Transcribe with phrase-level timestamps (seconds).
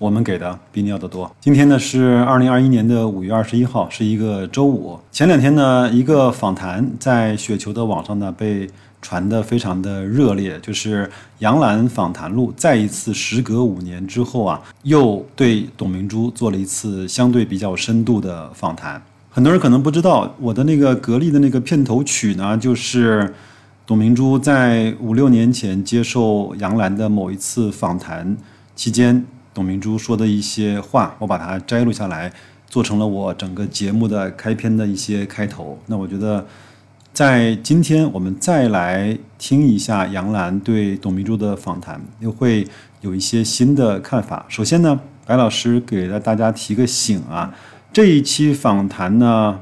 [0.00, 1.30] 我们给的比你要的多。
[1.42, 4.98] 今天呢是二零二一年的五月二十一号，是一个周五。
[5.12, 8.66] 前两天呢，一个访谈在雪球的网上呢被
[9.02, 11.10] 传得非常的热烈，就是
[11.40, 19.00] 杨澜访谈录再一次时隔五年之后啊，又对董明珠做了一次相对比较深度的访谈。
[19.28, 23.34] 很多人可能不知道，我的那个格力的那个片头曲呢，就是
[23.86, 28.34] 董明珠在五六年前接受杨澜的某一次访谈
[28.74, 29.22] 期间。
[29.52, 32.32] 董明珠说的一些话，我把它摘录下来，
[32.68, 35.78] 做成了我整个节目的开篇的一些开头。
[35.86, 36.46] 那我觉得，
[37.12, 42.66] 在今天我们再来听一下杨澜对董明珠的访谈，又会
[43.00, 44.46] 有一些新的看法。
[44.48, 47.54] 首先呢，白老师给了大家提个醒啊，
[47.92, 49.58] 这一期访谈呢。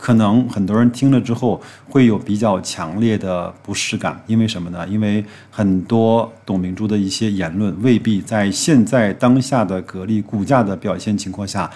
[0.00, 1.60] 可能很多人听了之后
[1.90, 4.86] 会有比较强烈的不适感，因为什么呢？
[4.86, 11.68] 因为很多董明珠的一些言论未必在现在当下的格力股价的表现情况下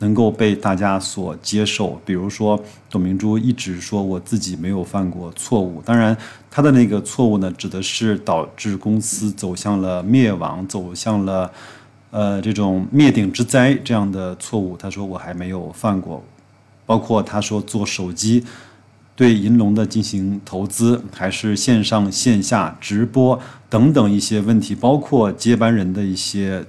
[0.00, 1.98] 能够被大家所接受。
[2.04, 6.14] 比如说，董明珠一直说我自己没有犯过错误，当然
[6.50, 11.50] 他的那个错误呢，指的是导致公司走向了灭亡，走向了
[12.10, 14.76] 呃这种灭顶之灾这样的错误。
[14.76, 16.22] 他说我还没有犯过。
[16.86, 18.44] 包括他说做手机，
[19.16, 26.64] 对银龙的进行投资，还是线上线下直播等等一些问题，包括接班人的一些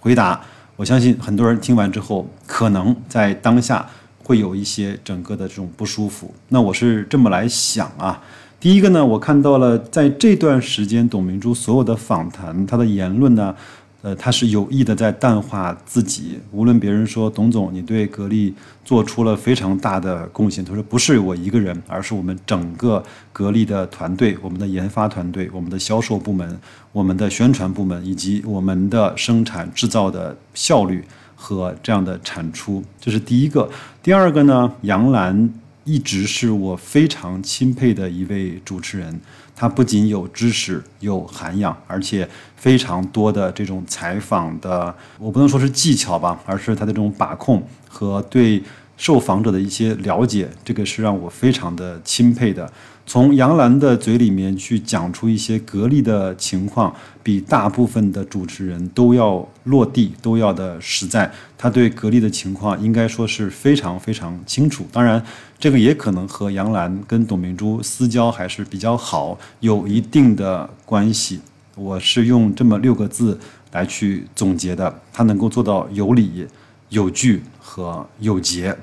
[0.00, 0.40] 回答，
[0.76, 3.88] 我相信很多人听完之后，可能在当下
[4.22, 6.34] 会有一些整个的这种不舒服。
[6.48, 8.22] 那我是这么来想啊，
[8.58, 13.54] 第一个呢，我看到了在这段时间董明珠所有的访谈，她的言论呢。
[14.02, 16.38] 呃，他是有意的在淡化自己。
[16.52, 23.02] 无论别人说董总，你对格力做出了非常大的贡献，他说不是我一个人，而是我们整个
[23.32, 26.58] 格力的团队、我们的研发团队、我们的销售部门、
[26.92, 31.04] 我们的宣传部门以及我们的生产制造的效率
[31.34, 33.68] 和这样的产出，这是第一个。
[34.02, 35.52] 第二个呢，杨澜
[35.84, 39.20] 一直是我非常钦佩的一位主持人。
[39.60, 42.26] 他不仅有知识、有涵养，而且
[42.56, 48.62] 非常多的这种采访的，我不能说是技巧吧，而是他的这种把控和对。
[49.00, 52.70] 受访者的一些了解，这个是让我非常的钦佩的。
[53.06, 61.32] 从杨澜的嘴里面去讲出一些格力的情况，比大部分的主持人都要落地，都要的实在。
[61.56, 64.86] 他对格力的情况应该说是非常非常清楚。
[64.92, 65.20] 当然，
[65.58, 71.40] 这个也可能和杨澜跟董明珠私交还是比较好，有一定的关系。
[71.74, 73.40] 我是用这么六个字
[73.72, 76.46] 来去总结的：他能够做到有理、
[76.90, 78.76] 有据和有节。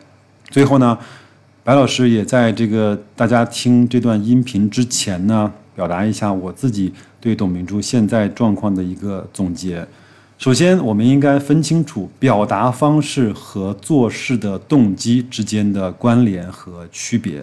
[0.57, 0.97] 最后呢，
[1.63, 6.91] 白老师也在这个大家听这段音频之前呢，表达一下我自己
[7.21, 9.87] 对董明珠现在状况的一个总结。
[10.39, 17.39] 首先，我们应该分清楚表达方式和做事的动机之间的关联和区别。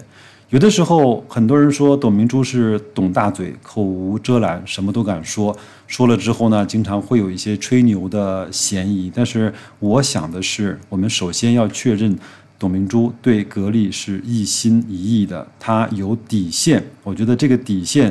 [0.50, 9.08] 有的时候，很多人说董明珠是董大嘴、口无遮拦，什么都敢说，说了之后呢，经常会有一些吹牛的嫌疑。
[9.14, 12.18] 但是，我想的是，我们首先要确认。
[12.64, 16.82] 董明珠对格力是一心一意的，他有底线。
[17.02, 18.10] 我觉得这个底线，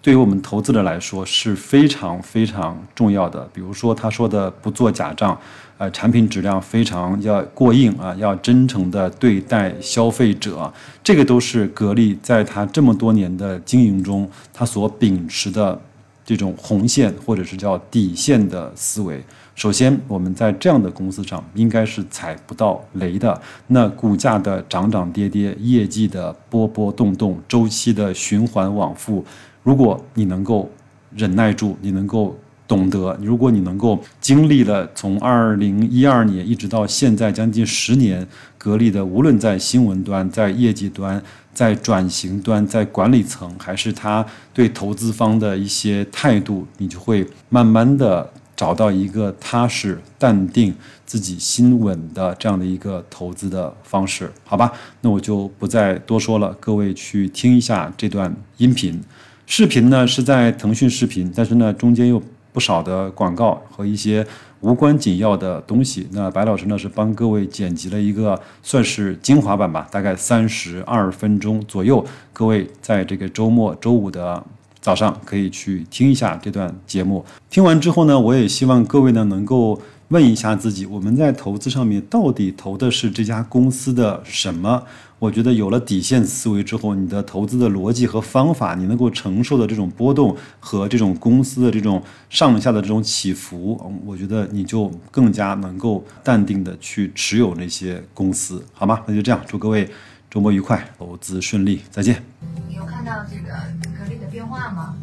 [0.00, 3.46] 对于我们投资者来说是非常非常重要的。
[3.52, 5.38] 比如说他说的不做假账，
[5.76, 10.72] 呃，产品质量非常要过硬啊，要真诚的对待消费者，
[11.04, 15.78] 这个都是格力在他这么多年的经营中，他所秉持的
[16.24, 19.22] 这种红线或者是叫底线的思维。
[19.54, 23.38] 首先，我们在这样的公司上应该是踩不到雷的。
[23.66, 29.22] 那股价的涨涨跌跌，业绩的波波动动，周期的循环往复，
[29.62, 30.70] 如果你能够
[31.14, 32.34] 忍耐住，你能够
[32.66, 38.26] 懂得，如果你能够经历了从二零一二年一直到现在将近十年，
[38.56, 41.22] 格力的无论在新闻端、在业绩端、
[41.52, 44.24] 在转型端、在管理层，还是他
[44.54, 48.32] 对投资方的一些态度，你就会慢慢的。
[48.54, 54.72] 找到一个踏实、淡定、自己心稳的这样的一个投资的方式，好吧？
[55.00, 59.00] 那我就不再多说了，各位去听一下这段音频。
[59.46, 62.22] 视频呢是在腾讯视频，但是呢中间有
[62.52, 64.24] 不少的广告和一些
[64.60, 66.06] 无关紧要的东西。
[66.12, 72.04] 那白老师呢是帮各位剪辑了一个算是精华版吧，大概三十二分钟左右。
[72.32, 74.42] 各位在这个周末周五的
[74.82, 77.24] 早上可以去听一下这段节目。
[77.48, 84.82] 听完之后呢，我也希望各位呢能够问一下自己，我们在投资上面到底投的是这家公司的什么？
[85.18, 99.00] 我觉得有了底线思维之后，你的投资的逻辑和方法，你能够承受的这种波动和这种公司的这种上下的这种起伏，我觉得你就更加能够淡定的去持有那些公司，好吗？
[99.06, 99.88] 那就这样，祝各位
[100.32, 102.22] 周末愉快，投资顺利，再见。
[102.66, 103.52] 你有看到这个
[103.98, 104.96] 格力的变化吗？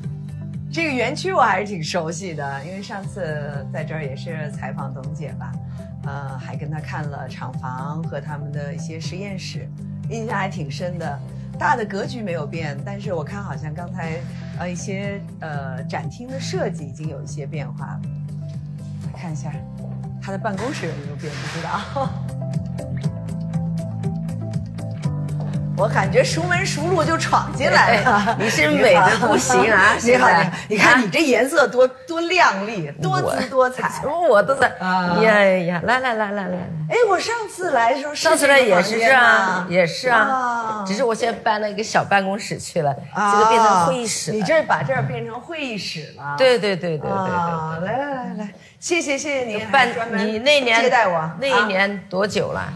[0.73, 5.51] 这个园区我还是挺熟悉的，因为上次在这儿也是采访董姐吧，
[6.05, 9.69] 呃，还跟她看了厂房和他们的一些实验室。
[10.09, 11.19] 印象还挺深的，
[11.59, 14.19] 大的格局没有变，但是我看好像刚才
[14.57, 18.01] 呃一些呃展厅的设计已经有一些变化了。
[19.05, 19.53] 来看一下，
[20.19, 21.31] 他的办公室有没有变？
[21.31, 22.09] 不知道。
[25.79, 29.95] 我感觉熟门熟路就闯进来了，你是美的不行啊！
[30.03, 30.27] 你好，
[30.67, 33.89] 你看你这颜色多多亮丽，多姿多彩。
[34.29, 34.67] 我都在
[35.21, 36.57] 呀呀，来来来来来。
[36.89, 40.83] 哎，我上次来的时候，上次来也是这样，也是啊。
[40.85, 44.31] 只是我现在搬了一个小办公室去了，这个变成会议室。
[44.33, 46.35] 你这把这儿变成会议室了？
[46.37, 47.85] 对对对对对对。
[47.85, 49.87] 来来来来，谢谢谢谢您，办
[50.17, 52.73] 你那年接待我那一年多久了？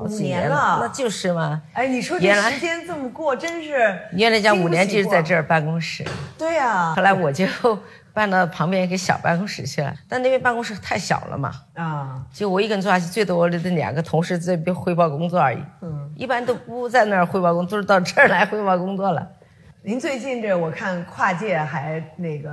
[0.00, 1.62] 五年了，那就是嘛。
[1.72, 3.98] 哎，你说这时间这么过，真是。
[4.12, 6.04] 原来讲五年就是在这儿办公室。
[6.36, 6.94] 对呀。
[6.94, 7.46] 后来我就
[8.12, 11.50] 搬到旁边一个小办公室去了，但那边办公室太小了嘛。
[11.74, 12.22] 啊。
[12.32, 15.58] 就我一个人做下去，最多的两个同事在边汇报工作而已。
[15.80, 16.12] 嗯。
[16.14, 19.26] 一般都不在那儿汇报工作，都是到这儿来汇报工作了。
[19.82, 22.50] 您最近这我看跨界还那个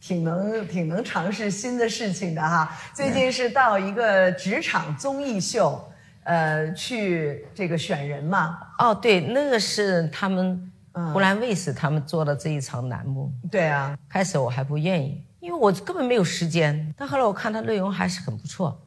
[0.00, 2.70] 挺能挺能尝试新的事情的哈。
[2.92, 5.82] 最近是到一个职场综艺秀。
[6.24, 8.58] 呃，去这个选人嘛？
[8.78, 10.72] 哦，对，那个是他们
[11.12, 13.30] 湖南卫视他们做的这一场栏目。
[13.50, 16.94] 对啊，开始我还不愿意，因为我根本没有时间。
[16.96, 18.80] 但后来我看他内容还是很不错，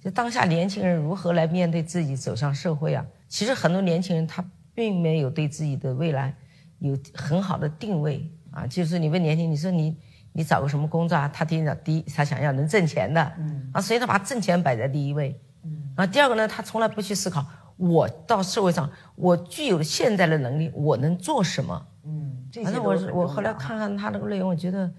[0.00, 3.04] 就当下年轻人如何来面对自己走向社会啊？
[3.26, 4.44] 其实很多年轻人他
[4.74, 6.34] 并没有对自己的未来
[6.80, 8.66] 有很好的定位啊。
[8.66, 9.96] 就是你问年轻，你说你
[10.32, 11.26] 你找个什么工作啊？
[11.32, 15.40] 他第一第一他想要能挣钱的，嗯，啊，所以他把挣钱摆在第一位。
[15.96, 17.44] 啊，第二个呢，他从来不去思考，
[17.76, 21.86] 我到社会上，我具有现在的能力，我能做什么？
[22.04, 24.90] 嗯，反正我我后来看看他这个内容，我觉得，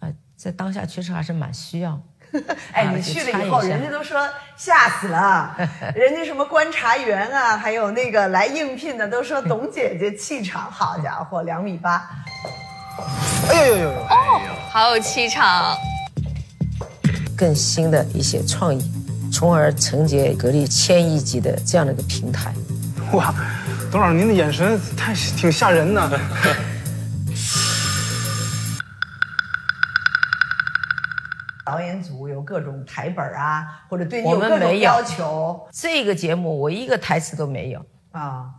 [0.00, 2.00] 啊，在当下确实还是蛮需要。
[2.72, 4.18] 哎，你去了以后，人家都说
[4.56, 5.54] 吓死了，
[5.94, 12.06] 人家什么观察员啊，还有那个来应聘的，都说董姐姐气场， 好家伙，两米八。
[13.48, 13.98] 哎呦呦呦呦！
[14.00, 14.40] 哦，
[14.70, 15.74] 好有气场。
[17.36, 18.97] 更新的一些创意。
[19.38, 22.52] 从而承接格力千亿级的这样的一个平台。
[23.12, 23.32] 哇，
[23.88, 26.20] 董事长，您的眼神太挺吓人的。
[31.64, 35.68] 导演组有各种台本啊，或者对你有各种要求。
[35.70, 38.50] 这个节目我一个台词都没有啊。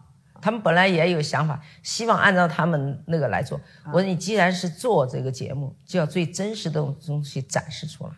[0.42, 3.60] 他们本来也有想法，希望按照他们那个来做。
[3.88, 8.12] 我说你既然是做这个节目，就要最真实的东西展示出来。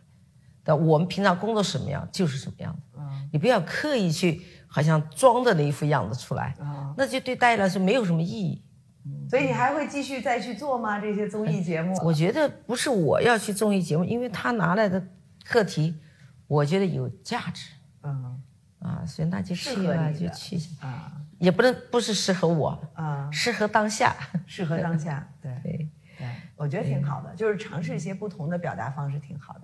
[0.64, 3.00] 的我们平常工作什么样就是什么样的，
[3.32, 6.56] 你不要刻意去好像装的那一副样子出来，
[6.98, 8.64] 那就对大家来说没有什么意义。
[9.28, 11.00] 所以你还会继续再去做吗？
[11.00, 11.96] 这些综艺节目？
[12.04, 15.04] 我觉得不是我要去综艺节目，因为他拿来的
[15.44, 15.96] 课题，
[16.46, 17.72] 我觉得有价值。
[18.04, 18.40] 嗯，
[18.78, 29.62] 啊，所以那就去吧，就去啊，也不能不是适合我啊，适合当下， 适合当下，对 对对，我觉得挺好的，就是尝试一些不同的表达方式，挺好的。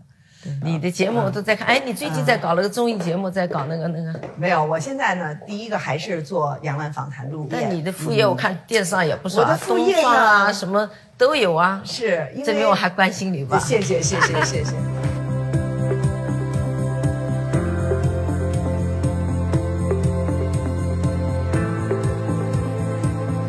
[0.63, 4.19] 你的节目我都在看，哎，你最近在搞了个综艺节目，在搞那个那个？
[4.35, 7.47] 没有，我现在呢，第一个还是做杨澜访谈录。
[7.49, 11.81] 但你的副业我看电视上也不少，我的副业啊，什么都有啊。
[11.85, 13.59] 是，证明我还关心你吧？
[13.59, 14.73] 谢谢谢谢谢谢。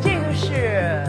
[0.01, 1.03] 这个是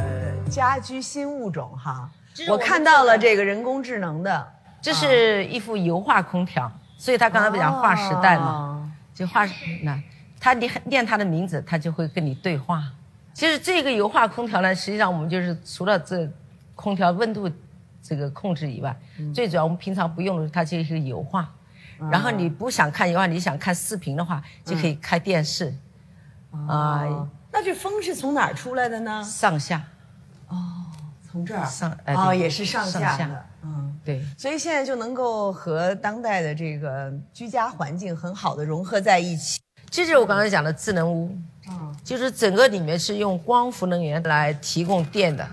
[0.51, 2.09] 家居新物种哈，
[2.49, 4.47] 我看到了这个人工智能的。
[4.81, 9.47] 这是一幅油画空调，所以他刚才不讲划时代嘛，就画
[9.83, 10.03] 那，
[10.41, 12.83] 他念念他的名字，他就会跟你对话。
[13.33, 16.29] 其实这个油画空调呢，实际上我们就是除了这
[16.75, 17.51] 空调温度
[18.03, 18.95] 这个控制以外，
[19.35, 21.49] 最主要我们平常不用的，它就是油画。
[22.11, 25.73] 然后你不想看油画，你想看视频的话，就可以开电视。
[26.67, 29.23] 啊，那这风是从哪儿出来的呢？
[29.23, 29.83] 上下。
[30.49, 30.57] 哦，
[31.31, 33.80] 从这儿上哦，也是上下的，嗯。
[34.03, 39.61] 对，所以现在就能够和当代的这个居家环境很好的融合在一起。
[39.91, 45.47] 这就是我刚才讲的智能屋，啊，就是整个里面是用光伏能源来提供电的，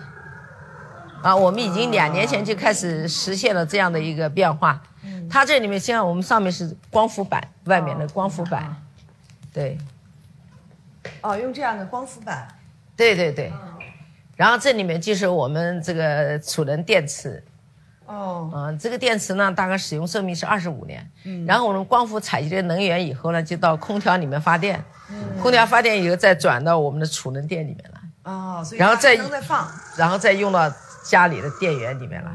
[1.21, 4.81] 啊，我们已经两年前就开始实现了这样的一个变化。
[5.29, 8.73] 它这里面现在我们上面是光伏板，外面的光伏板，
[9.51, 9.77] 对，
[11.21, 12.47] 哦，用这样的光伏板，
[12.95, 13.51] 对对对，
[14.37, 17.43] 然后这里面就是我们这个储能电池。
[18.07, 21.05] 哦，嗯，这个电池呢，大概使用寿命是二十五年。
[21.25, 24.83] 嗯，然后我们光伏采集的能源以后呢，就到空调里面发电。
[25.11, 28.31] 嗯，空调发电以后再转到我们的储能电里面来。
[28.31, 30.71] 哦，所以然后再再放，然后再用到
[31.03, 32.31] 家里的电源里面来。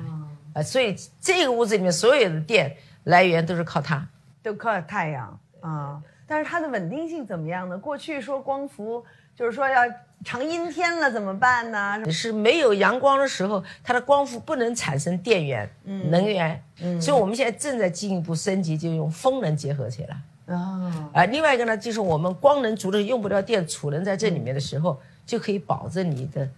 [0.55, 4.07] 啊，所以这个屋子里面所有的电来源都是靠它，
[4.43, 6.00] 都靠太阳啊。
[6.26, 7.79] 但是它的稳定性怎么样呢？
[7.79, 9.83] 过去说光伏就是说要。
[10.25, 12.11] 长阴天了怎么办呢？
[12.11, 16.62] 是没有阳光的时候，它的光伏不能产生电源、能源，
[17.00, 20.17] 所以我们现在正在进一步升级，就用风能结合起来。
[20.47, 26.49] 啊，啊，另外一个呢，就是我们光能足的用不了电，储能在这里面的时候，就可以保证你的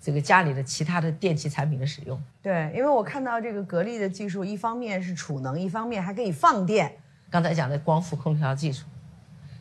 [0.00, 2.20] 这个家里的其他的电器产品的使用。
[2.42, 6.96] 对，因为我看到这个格力的技术，一方面是储能，一方面还可以放电。
[7.30, 8.84] 刚才讲的光伏空调技术。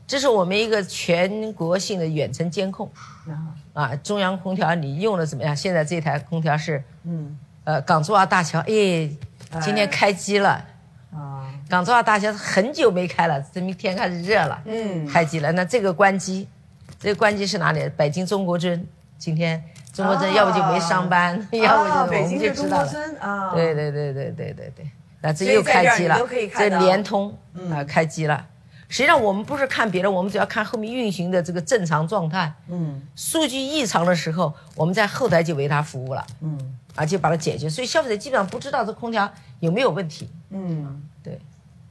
[0.08, 2.90] 这是我们一个全国性的远程监控，
[3.74, 5.56] 啊，中央空调你用的怎么样？
[5.56, 9.10] 现在这台空调是，嗯，呃，港珠澳大桥，哎，
[9.62, 10.64] 今天开机了，
[11.12, 15.52] 啊，港珠澳大桥很久没开了，这明天开始热了，嗯，开机了。
[15.54, 16.48] 那这个关机，
[17.00, 17.90] 这个关机是哪里？
[17.98, 26.20] 北京中国尊，今天中国尊要不就没上班， 要不就我们就知道了，啊，对对对对对对对，那这又开机了，
[26.56, 27.36] 这联通
[27.72, 28.46] 啊开机了。
[28.88, 32.54] 实际上我们不是看别的，我们只要看后面运行的这个正常状态。
[32.68, 36.26] 嗯，数据异常的时候，我们在后台就为他服务了。
[36.42, 40.30] 嗯，啊，就把它解决，所以消费者基本上不知道这空调有没有问题。
[40.50, 41.40] 嗯，对，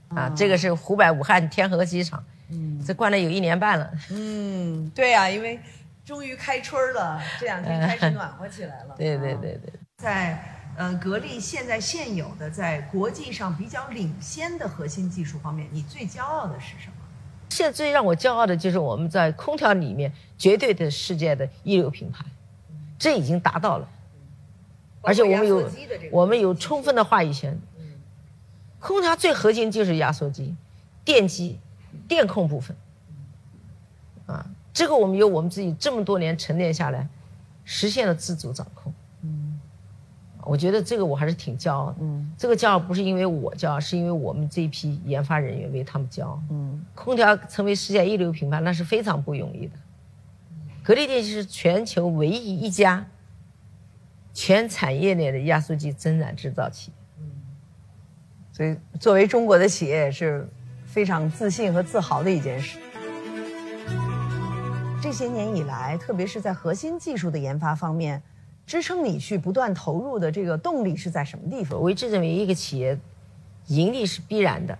[0.08, 2.22] 啊，这个是湖北武汉天河机场。
[2.50, 3.90] 嗯，这关了有一年半了。
[4.10, 5.58] 嗯，对呀，因为
[6.04, 8.94] 终于开春了，这两天开始暖和起来了。
[8.98, 10.38] 对对对对，在
[10.76, 16.94] 呃格力现在现有的在国际上比较领先的核心技术方面，你最骄傲的是什么？
[17.50, 22.24] 现在最让我骄傲的就是我们在空调里面绝对的世界的一流品牌，
[22.98, 23.88] 这已经达到了，
[25.02, 25.70] 而且我们有
[26.10, 27.60] 我们有充分的话语权。
[28.80, 30.54] 空调最核心就是压缩机、
[31.04, 31.58] 电机、
[32.06, 32.76] 电控部分，
[34.26, 37.08] 啊，这个我们有我们自己这么多年沉淀下来，
[37.64, 38.92] 实现了自主掌控。
[40.46, 41.96] 我觉得这个我还是挺骄傲的。
[42.00, 46.42] 嗯，这个骄傲不是因为我骄傲，是因为我们这一批研发人员为他们骄傲。
[46.50, 49.72] 嗯，空调成为世界一流品牌，那是非常不容易的。
[50.82, 53.06] 格力电器是全球唯一一家
[54.34, 56.96] 全产业链的压缩机增染制造企业。
[57.20, 57.30] 嗯，
[58.52, 60.46] 所以作为中国的企业是
[60.84, 62.78] 非常自信和自豪的一件事。
[65.00, 68.22] 这些年以来，特别是在核心技术的研发方面。
[68.66, 71.80] 支撑你去不断投入的这个动力是在什么地方？
[71.80, 72.98] 我一直认为，一个企业
[73.66, 74.78] 盈利是必然的，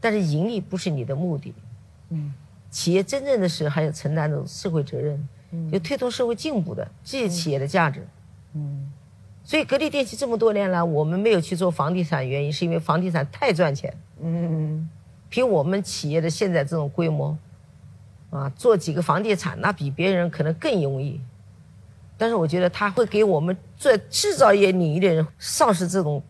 [0.00, 1.54] 但是盈利不是你的目的。
[2.10, 2.34] 嗯，
[2.70, 5.28] 企业真正的是还有承担的社会责任，
[5.70, 8.06] 就推动社会进步的这些企业的价值。
[8.54, 8.92] 嗯，
[9.44, 13.96] 所以格力电器这么多年来，我们没有去做房地产，原因是因为房地产太赚钱。
[14.20, 14.88] 嗯，
[15.28, 17.36] 凭我们企业的现在这种规模，
[18.30, 21.20] 啊，做几个房地产那比别人可能更容易。
[22.16, 26.22] 但是我觉得他会给我们做制造业领域的人丧失这种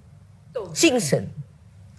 [0.73, 1.29] 精神，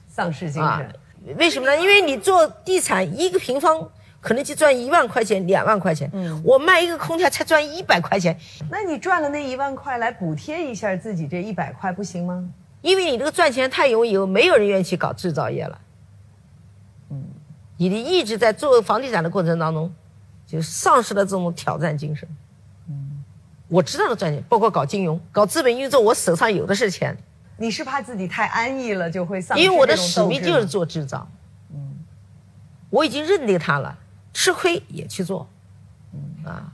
[0.07, 0.93] 丧失精神。
[1.37, 1.75] 为什么呢？
[1.79, 3.89] 因为你做地产，一个平方
[4.21, 6.09] 可能就赚一万块钱、两万块钱。
[6.13, 8.37] 嗯，我卖一个空调才赚一百块钱。
[8.69, 12.47] 那你赚了那一万块来补贴一下自己这一百块，不行吗？
[12.81, 15.81] 因为你这个赚钱太容易，没有人愿意去搞制造业了。
[17.09, 17.23] 嗯，
[17.77, 19.91] 你的一直在做房地产的过程当中，
[20.45, 22.29] 就丧失了这种挑战精神。
[23.67, 27.17] 我知道的赚钱，包括搞金融、搞资本运作，我手上有的是钱。
[27.57, 31.27] 你是怕自己太安逸了，就会丧失因为我的使命就是做制造。
[31.73, 31.95] 嗯，
[32.89, 33.97] 我已经认定它了，
[34.33, 35.47] 吃亏也去做。
[36.13, 36.71] 嗯啊，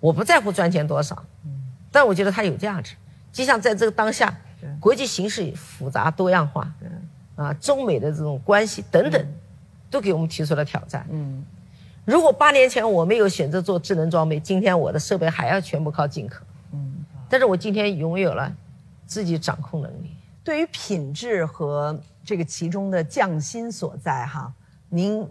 [0.00, 1.24] 我不在乎赚钱多少。
[1.44, 1.50] 嗯，
[1.90, 2.94] 但我觉得它有价值。
[3.32, 4.32] 就像在这个当下，
[4.78, 6.72] 国际形势复杂多样化，
[7.34, 9.26] 啊，中美的这种关系等等，
[9.90, 11.06] 都给我们提出了挑战。
[11.10, 11.44] 嗯。
[12.04, 16.44] 如果八年前我没有选择做智能装备，今天我的设备还要全部靠进口。
[16.72, 18.52] 嗯，但是我今天拥有了
[19.06, 20.10] 自己掌控能力。
[20.42, 24.52] 对于品质和这个其中的匠心所在，哈，
[24.88, 25.24] 您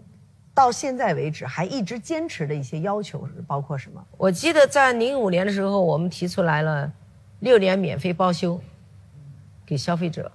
[0.54, 4.02] 到现在为止还一直坚持的一些要求是包括什么？
[4.16, 6.90] 我记得在零五年的时候，我们提出来了
[7.40, 8.58] 六年免费包修
[9.66, 10.32] 给消费者，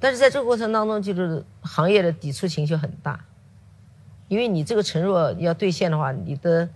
[0.00, 3.24] 但是在这个过程当中，就是行业的抵触情绪很大，
[4.28, 6.68] 因为你这个承诺要兑现的话，你的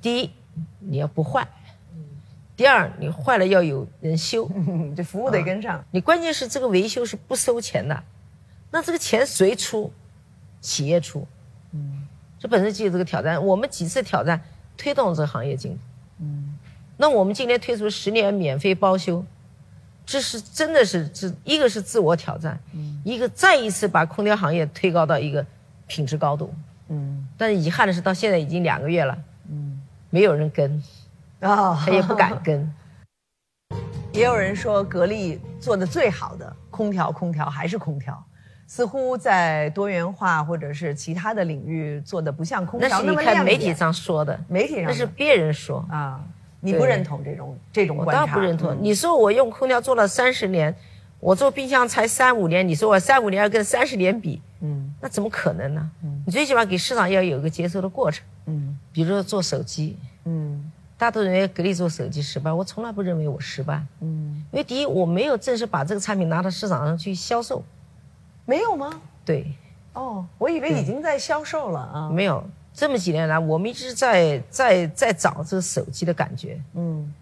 [0.00, 0.30] 第一
[0.78, 1.48] 你要不坏，
[2.56, 4.50] 第二你坏了要有人修，
[4.96, 5.84] 这服务得跟上。
[5.90, 8.02] 你关键是这个维修是不收钱的，
[8.70, 9.92] 那这个钱谁出？
[10.60, 11.24] 企业出，
[11.70, 12.04] 嗯，
[12.36, 13.40] 这本身就有这个挑战。
[13.46, 14.42] 我们几次挑战
[14.76, 15.78] 推动这个行业进步，
[16.18, 16.58] 嗯，
[16.96, 19.24] 那我们今年推出十年免费包修，
[20.04, 25.46] 这是真的是这一个是自我挑战，嗯，一个再一次把空调行业推高到一个
[25.88, 26.54] 品质高度，
[26.90, 29.18] 嗯，但是遗憾的是到现在已经两个月了，
[29.50, 29.80] 嗯，
[30.10, 30.80] 没有人跟，
[31.40, 32.72] 啊，他也不敢跟。
[34.12, 38.22] 也有人说格力做的最好的空调，空调还是空调。
[38.66, 46.20] 似乎在多元化或者是其他的领域做的不像空调那么亮那是你看媒体上说的，媒体上那是别人说啊，
[46.60, 48.22] 你不认同这种这种观察？
[48.22, 48.76] 我当然不认同。
[48.78, 50.74] 你说我用空调做了三十年，
[51.18, 55.90] 我做冰箱才三五年，你说我三五年要跟三十年比，嗯，那怎么可能呢？
[56.02, 67.62] 嗯，你最起码给市场要有一个接受的过程，嗯，比如说做手机，嗯，大家都认为格力做手机失败，我从来不认为我失败，嗯，因为第一我没有正式把这个产品拿到市场上去销售。
[68.44, 69.00] 没有吗？
[69.26, 69.46] 对，
[69.92, 72.08] 哦，我以为已经在销售了啊。
[72.08, 76.58] 没有，这么几年来，我们一直在在在找这个手机的感觉。
[76.72, 77.12] 嗯，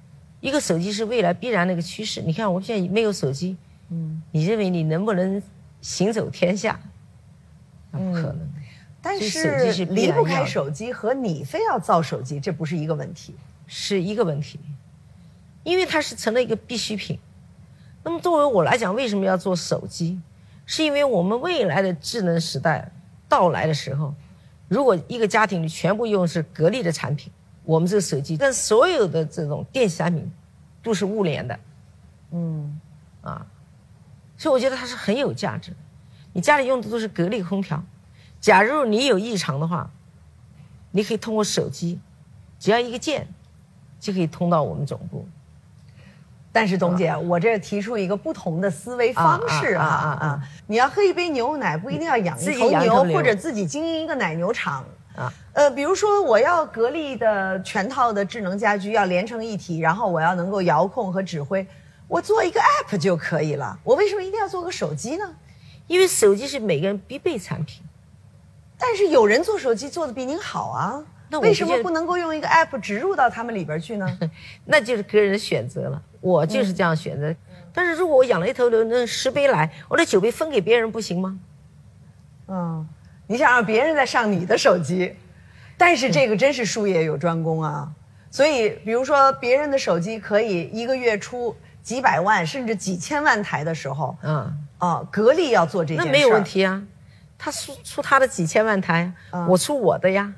[0.40, 2.23] 一个手机是未来必然的一个趋势。
[2.23, 3.57] 你看，我们现在没有手机，
[3.90, 5.43] 嗯，你认为你能不能
[5.81, 6.78] 行走天下？
[7.98, 8.48] 那不可能。
[9.00, 13.34] 但是离不开手机和你非要造手机，这不是一个问题，
[13.66, 14.58] 是一个问题，
[15.62, 17.18] 因为它是成了一个必需品。
[18.02, 20.20] 那么作为我来讲，为什么要做手机？
[20.64, 22.90] 是因为我们未来的智能时代
[23.28, 24.12] 到来的时候，
[24.66, 30.28] 如果一个家庭里全部用是格力的产品，我们这个手机，但所有的这种电子产品
[30.82, 31.60] 都是物联的，
[32.32, 32.80] 嗯，
[33.22, 33.46] 啊，
[34.36, 35.72] 所以我觉得它是很有价值。
[36.37, 37.83] 你家里用的都是格力空调，
[38.43, 39.88] 假如你有异常的话，
[40.90, 41.99] 你可以通过手机，
[42.61, 43.26] 只要一个键，
[43.99, 45.26] 就可以通到我们总部。
[46.52, 50.49] 但是董姐，我这提出一个不同的思维方式啊啊啊！
[50.66, 54.85] 你要喝一杯牛奶，不一定要养一头牛，或者自己经营一个奶牛场
[55.16, 55.33] 啊。
[55.55, 61.66] 呃，比如说我要格力的全套的智能家居要连成一体，然后我要能够遥控和指挥，
[62.07, 63.79] 我做一个 app 就可以了。
[63.83, 65.35] 我为什么一定要做个手机呢？
[65.87, 67.83] 因为手机是每个人必备产品。
[68.79, 71.05] 但是有人做手机做的比您好啊。
[71.29, 74.18] 那为什么不能够用一个 app 植入到他们里边去呢？
[74.64, 77.35] 那就是个人选择了，我就是这样选择。
[77.72, 81.38] 但是如果我养了一头牛，那十杯来，我那九杯分给别人不行吗？
[82.46, 82.88] 嗯，
[83.27, 85.16] 你想让别人再上你的手机，
[85.77, 87.92] 但是这个真是术业有专攻啊。
[88.31, 96.82] 所以，比如说别人的手机可以一个月出几百万甚至几千万台的时候，嗯，啊，格力要做这件事，那没有问题啊。
[97.38, 99.12] 他出出他的几千万台，
[99.48, 100.32] 我出我的呀。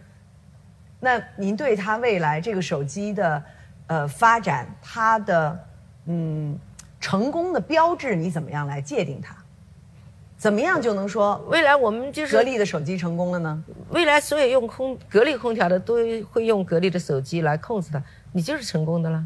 [1.01, 3.43] 那您对他未来这个手机的，
[3.87, 5.65] 呃，发展，它的
[6.07, 6.59] 嗯
[7.01, 9.37] 成功的标志，你怎么样来界定它？
[10.37, 13.65] 怎么样就能说未来我们就是格力的手机成功了呢？
[13.91, 15.95] 未来所有用空格力空调的都
[16.31, 19.25] 会用格力的手机来控制它，你就是成功的了。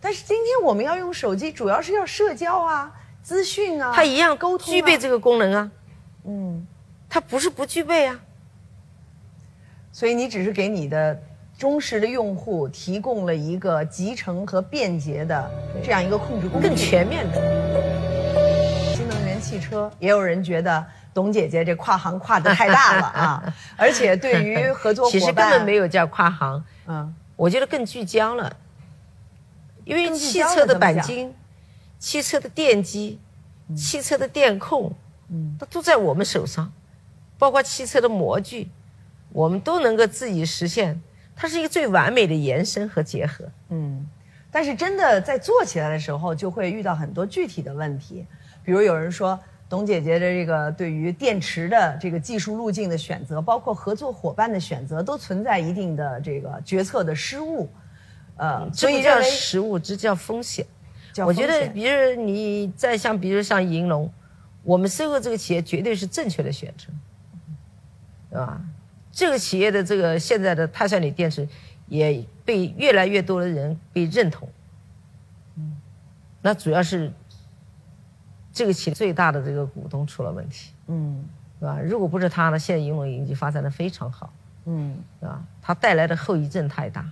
[0.00, 5.70] 但是今天我们要用手机，主要是要社交啊、资讯啊，它一样沟通，具备这个功能啊。
[6.24, 6.66] 嗯，
[7.08, 8.18] 它不是不具备啊。
[9.92, 11.22] 所以你只是给你的
[11.58, 15.50] 忠实的用户提供了一个集成和便捷的
[15.82, 18.94] 这样一个控制工具，更全面的。
[18.94, 28.56] 新能源汽车也有人觉得董姐姐这跨行跨的太大了啊， 而且对于合作伙伴，其实根本没有叫跨行，嗯，我觉得更聚焦了，
[29.84, 31.34] 因为汽车的钣金、
[32.02, 33.20] 汽车的电机、
[33.76, 34.92] 汽车的电控，
[35.28, 36.72] 嗯，它都在我们手上，
[37.38, 38.68] 包括汽车的模具。
[39.30, 41.00] 我们都能够自己实现，
[41.36, 43.44] 它是一个最完美的延伸和结合。
[43.68, 44.04] 嗯，
[44.50, 48.26] 但是真的在做起来的时候，就会遇到很多具体的问题。
[48.64, 49.38] 比如有人说，
[49.68, 57.68] 董姐姐的这个对于电池的这个技术路径的选择，包括合作伙伴的选择，都存在一定的这个决策的失误。
[58.36, 60.66] 呃，所以叫失误，这叫风险。
[61.26, 64.10] 我觉得，比如你再像，比如像银龙，
[64.62, 66.86] 我们收购这个企业绝对是正确的选择，
[68.30, 68.60] 对吧？
[69.10, 71.46] 这个企业的这个现在的碳酸锂电池，
[71.86, 74.48] 也被越来越多的人被认同。
[75.56, 75.76] 嗯，
[76.40, 77.12] 那主要是
[78.50, 80.72] 这个企业最大的这个股东出了问题。
[80.86, 81.22] 嗯，
[81.58, 81.78] 是吧？
[81.78, 84.32] 如果不是他呢，现在银龙已经发展的非常好。
[84.64, 85.44] 嗯，是吧？
[85.60, 87.04] 它带来的后遗症太大，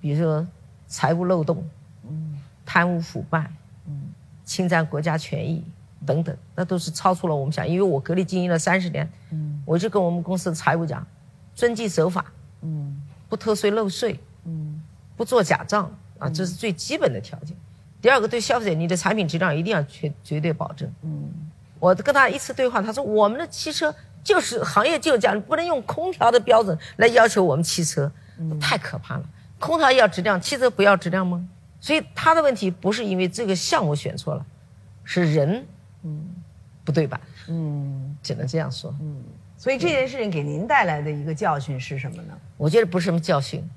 [0.00, 0.46] 比如说
[0.86, 1.70] 财务漏洞，嗯，
[2.72, 3.52] 贪污腐败，
[3.86, 3.92] 嗯，
[4.46, 5.62] 侵占国家权益，
[6.06, 7.68] 等等，那都是超出了我们想。
[7.68, 11.06] 因为我格力经营了三十年，嗯，我就跟我们公司的财务讲，
[11.54, 12.24] 遵纪守法，
[12.62, 14.80] 嗯，不偷税漏税，嗯，
[15.18, 17.54] 不做假账啊，这是最基本的条件。
[18.00, 20.90] 第二个，对消费者，你的产品质量一定要绝绝对保证。
[21.02, 21.30] 嗯，
[21.78, 28.10] 我跟他一次对话，他说我们的汽车就是行业就这样，不能用空调的标准来要求我们汽车，
[28.58, 29.24] 太可怕了。
[29.58, 31.46] 空调要质量，汽车不要质量吗？
[31.82, 34.46] 所以他的问题不是因为这个项目选错了，
[35.02, 35.66] 是人，
[36.04, 36.24] 嗯，
[36.84, 37.20] 不对吧？
[37.48, 38.94] 嗯，只能这样说。
[39.00, 39.20] 嗯，
[39.58, 42.38] 所以这件事情给您带来的一个教训是什么呢？
[42.56, 43.68] 我觉得不是什么教训，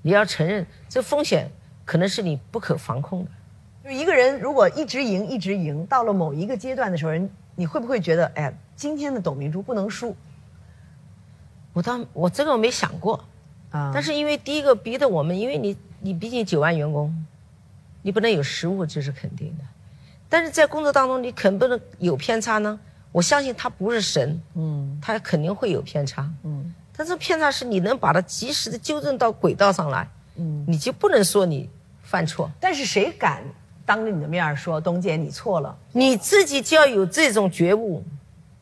[0.00, 1.50] 你要承认这风险
[1.84, 3.30] 可能是你不可防控的。
[3.82, 10.14] 就一个人如果一直赢一直赢，到了某一个阶段的时候，人你会不会觉得，哎呀，今天的董明珠不能输？
[11.72, 13.24] 我倒我这个我没想过，
[13.70, 17.12] 啊，但是因为第一个逼得我们，因为你你毕竟九万员工，
[18.02, 19.64] 你不能有失误，这是肯定的。
[20.28, 22.78] 但是在工作当中，你肯不能有偏差呢？
[23.12, 31.68] 我相信他不是神，嗯，他肯定会有偏差，嗯，但是偏差是你能把它及时的纠正到轨道上来，嗯，你就不能说你
[32.02, 32.50] 犯错。
[32.60, 33.42] 但是谁敢？
[33.84, 38.04] 当着你的面说，东姐你错了，你自己就要有这种觉悟，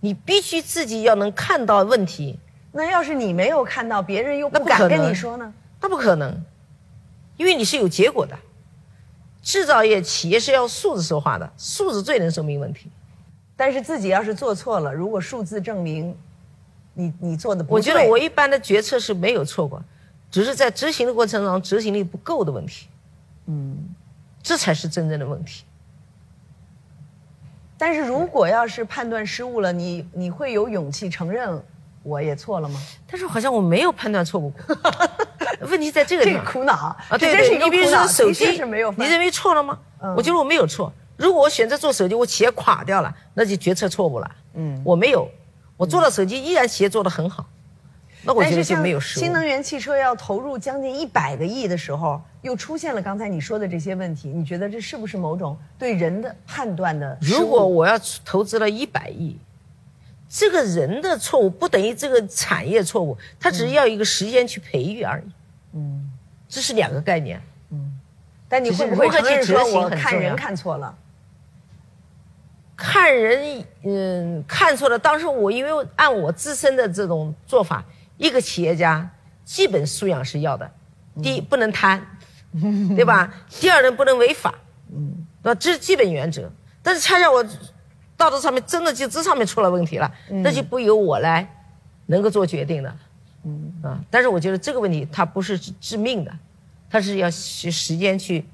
[0.00, 2.38] 你必须自己要能看到问题。
[2.72, 5.52] 那要是你没有看到，别人又不敢跟你说呢？
[5.82, 6.42] 那不可能，
[7.36, 8.38] 因为你是有结果的。
[9.48, 12.90] 制造业企业是要数字说话的，数字最能说明问题。
[13.56, 16.14] 但是自己要是做错了，如果数字证明
[16.92, 19.82] 你你做的不对，我觉得我一般的决策是没有错过，
[20.30, 22.88] 只是在执行的过程中执行力不够的问题。
[23.46, 23.88] 嗯。
[24.42, 25.64] 这才是真正的问题。
[27.78, 31.58] 但是如果要是判断失误了，你你会有勇气承认
[32.02, 32.78] 我也错了吗？
[33.06, 34.76] 但是好像我没有判断错误过。
[35.60, 36.44] 问题在这个地方。
[36.44, 36.96] 苦恼啊！
[37.18, 38.46] 对对，你比如说手机，
[38.96, 39.78] 你认为错了吗？
[40.16, 40.92] 我觉得我没有错。
[41.16, 44.30] 如果我选择做手机，我企业垮掉了，那就决策错误了。
[44.54, 45.28] 嗯，我没有，
[45.76, 47.44] 我做了手机，依然企业做得很好。
[48.22, 49.22] 那我觉得就没有失误。
[49.22, 52.20] 新能源汽车要投入将近一百个亿的时候。
[52.42, 57.18] 又出现了刚才你说的这些问题，你觉得这是不是某种对人的判断的？
[57.20, 59.36] 如果我要投资了一百亿，
[60.30, 65.24] 这个人的错误不等于这个产业错误，他只是要一个时间去培育而已。
[65.24, 65.32] 嗯，
[66.48, 67.40] 这是两个概念。
[67.70, 67.98] 嗯，
[68.48, 70.94] 但你会不会承认说我看人看错了？
[72.76, 74.98] 看人，嗯，看错了。
[74.98, 77.84] 当时我因为按我自身的这种做法，
[78.16, 79.10] 一个企业家
[79.44, 80.70] 基本素养是要的。
[81.22, 82.04] 第一，不能贪。
[82.96, 83.30] 对吧？
[83.60, 84.54] 第二呢不能违法，
[84.90, 86.50] 嗯，那这是基本原则。
[86.82, 87.44] 但是恰恰我
[88.16, 91.46] 道德上面真的就这上面出了问题了，那就不由我来
[92.06, 92.96] 能够做决定的，
[93.48, 94.04] 嗯啊。
[94.10, 96.38] 但是我觉得这个问题它不是致命的，
[96.90, 98.44] 它是要需时间去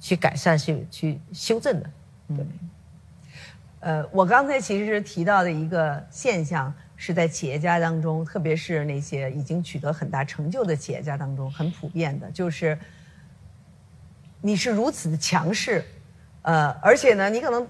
[0.00, 1.90] 去改善、去去修正的。
[2.28, 2.46] 对，
[3.80, 6.72] 呃，我刚才其实提到的一个现象。
[7.00, 12.76] 是在企业家当中，特别是那些已经取得很大成就的企业家当中，很普遍的，就是
[14.40, 15.84] 你是如此的强势，
[16.42, 17.64] 呃，而且呢，你可能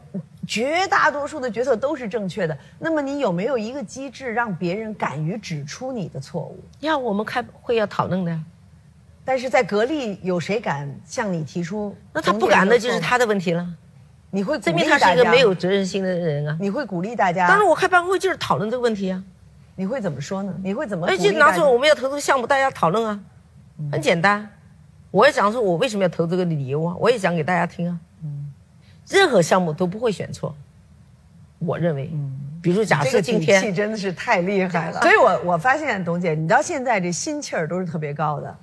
[0.48, 2.56] 绝大多数的决策都是正确的。
[2.78, 6.58] 那么，你有没有一个机制让别人敢于指出你的错误？
[6.80, 8.40] 要我们开会要讨论的呀。
[9.26, 11.94] 但是在格力，有谁敢向你提出？
[12.14, 13.68] 那他不敢，那就是他的问题了。
[14.30, 16.56] 你会证明他是一个没有责任心的人啊！
[16.58, 17.46] 你会鼓励大家？
[17.46, 19.22] 当然，我开办公会就是讨论这个问题啊。
[19.76, 20.54] 你会怎么说呢？
[20.64, 21.06] 你会怎么？
[21.06, 23.20] 哎，就拿出我们要投这个项目，大家讨论啊，
[23.92, 24.50] 很简单。
[25.10, 27.98] 我也讲说，我为什么要投这个理由啊，我也讲给大家听啊。
[29.10, 30.54] 嗯，任何项目都不会选错，
[31.58, 32.10] 我认为。
[32.12, 35.00] 嗯，比如假设今天，气真的是太厉害了。
[35.00, 38.56] 所以我我发现，董姐，你到现在这心气儿都是特别高的。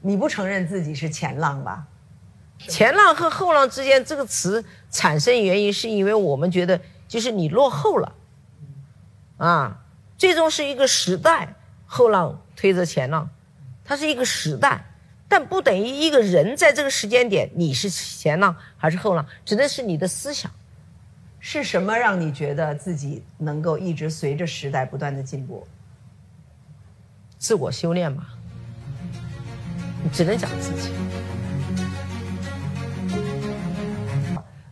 [0.00, 1.86] 你不承认自己是前浪吧？
[2.68, 8.12] 前浪和后浪之间这个词产生原因，是因为我们觉得就是你落后了，
[9.36, 9.80] 啊，
[10.16, 13.28] 最终是一个时代，后浪推着前浪，
[13.84, 14.84] 它是一个时代，
[15.32, 20.52] 但不等于一个人在这个时间点你是前浪还是后浪，只能是你的思想，
[21.40, 25.66] 是什么让你觉得自己能够一直随着时代不断的进步？
[27.38, 28.26] 自我修炼吧，
[30.04, 30.90] 你只能讲自己。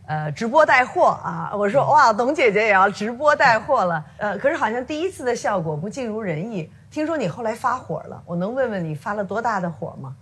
[0.05, 1.51] 呃，直播带货啊！
[1.55, 4.05] 我说哇，董姐姐也要直播带货了。
[4.17, 6.69] 呃，可是好像第一次的效果不尽如人意。
[6.91, 10.15] 听说你后来发火了，我能问问你发了多大的火吗？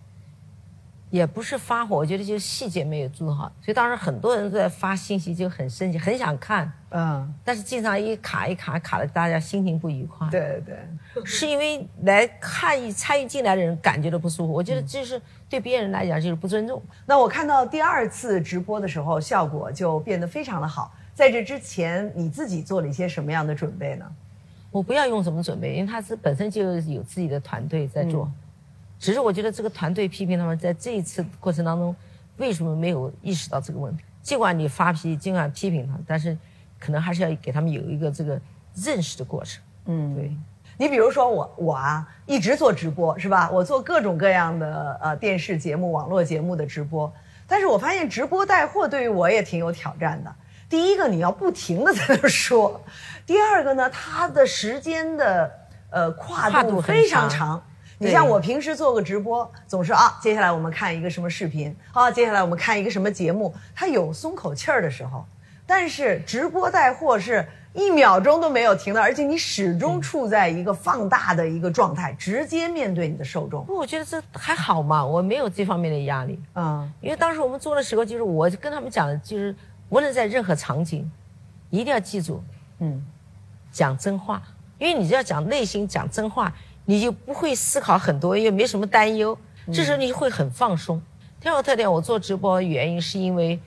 [1.10, 10.30] 也不是发火，我觉得就是细节没有做好，所以当时很多人都在发信息，就很生气，很想看，嗯，但是经常一卡一卡，卡的大家心情不愉快。
[10.30, 10.78] 对对，
[11.26, 15.19] 是因为来看与参与进来的人感觉到不舒服，我觉得这是
[15.50, 16.82] 对别人来讲就是不尊重。
[17.06, 20.93] 那我看到第二次直播的时候，效果就变得非常的好。
[21.15, 24.06] 在这之前，你自己做了一些什么样的准备呢？
[24.72, 28.32] 我不要用什么准备，因为他是本身就有自己的团队在做，
[29.00, 31.96] 只是我觉得这个团队批评他们在这一次过程当中，
[32.38, 34.04] 为什么没有意识到这个问题？
[34.22, 36.38] 尽管你发脾气，尽管批评他，但是
[36.78, 38.40] 可能还是要给他们有一个这个
[38.76, 39.64] 认识的过程。
[39.86, 40.36] 嗯，对。
[40.78, 43.50] 你比如说我我啊，一直做直播是吧？
[43.52, 47.12] 我做各种各样的呃电视节目、网络节目的直播，
[47.48, 50.34] 但是我发现直播带货对于我也挺有挑战的。
[50.70, 52.80] 第一个，你要不停的在那说；
[53.26, 55.52] 第二个呢，它的时间的
[55.90, 57.62] 呃跨度非常长。
[58.00, 65.26] 你像我平时做个直播，总是啊，接下来我们看一个什么视频，啊，接下来我们看一个什么节目，它有松口气儿的时候。
[65.68, 73.64] 但是直播带货是一秒钟都没有停的，而且你始终处在一个放大的一个状态，直接面对你的受众。
[73.68, 76.90] 我觉得这还好嘛，我没有这方面的压力啊。
[77.02, 79.56] 因为当时我们做的时候，就是我跟他们讲的，就是。
[79.92, 81.12] 无论在任何场景，
[81.72, 82.44] 一定要记住，
[82.78, 83.04] 嗯，
[83.72, 84.40] 讲真话，
[84.78, 86.54] 因为你只要讲内心讲真话，
[86.89, 89.38] 你就不会思考很多，也没什么担忧，
[89.71, 90.99] 这时候你会很放松。
[91.39, 93.60] 第二个特点，我做直播原因是因为，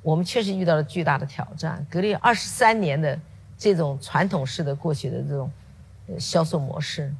[0.00, 3.20] 我们确实遇到了巨大的挑战，隔离二十三年的
[3.58, 5.50] 这种传统式的过去的这种
[6.18, 7.12] 销售模式，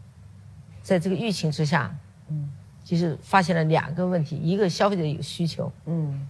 [0.82, 1.94] 在这个疫情之下，
[2.30, 2.50] 嗯，
[2.82, 6.26] 其实发现了两个问题，一个消费者有需求，嗯。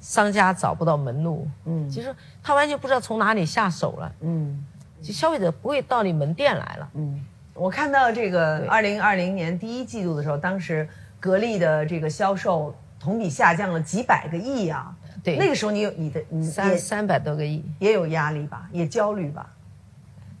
[0.00, 4.64] 商家找不到门路，嗯，其实他完全不知道从哪里下手了，嗯，
[5.02, 7.20] 就消费者不会到你门店来了，嗯，
[7.58, 14.94] 我看到这个二零二零年第一季度的时候，当时格力的这个销售同比下降了几百个亿啊，
[15.24, 19.54] 对，那个时候你有你的你三三百多个亿，也有压力吧，也焦虑吧，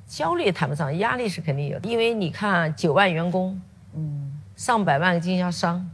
[0.06, 3.60] 焦虑谈不上，压力是肯定有，因为你看九万员工，
[3.94, 5.88] 嗯，上百万个经销商。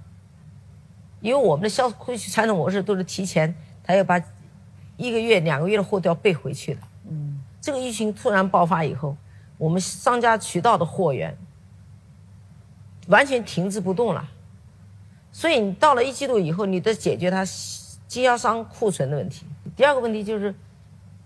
[1.21, 4.21] 因为我们的销回去传统模式都是提前，他要把
[4.99, 6.81] 一个月、两个月的货都要备回去的。
[7.09, 9.17] 嗯，这个疫情突然爆发以后，
[9.59, 11.37] 我们商家渠道的货源
[13.09, 14.29] 完全停滞不动了。
[15.33, 17.45] 所以你到了一季度以后，你得解决它
[18.07, 19.45] 经销商库存的问题。
[19.77, 20.55] 第二个问题就是，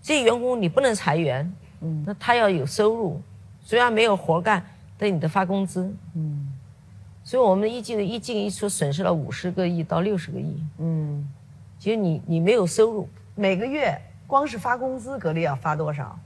[0.01, 3.21] 这些员工你不能裁员，嗯，那他要有收入，
[3.61, 4.65] 虽然没有活干，
[4.97, 6.53] 但你得发工资，嗯。
[7.21, 10.63] 所以，我们一季度一进一出损失了五十个亿到六十个亿。
[10.79, 11.29] 嗯，
[11.77, 16.17] 其实你你没有收入，每个月光是发工资，格力要发多少？